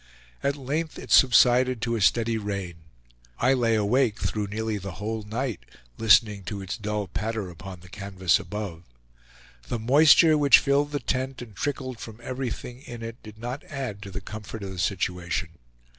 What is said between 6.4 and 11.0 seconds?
to its dull patter upon the canvas above. The moisture, which filled the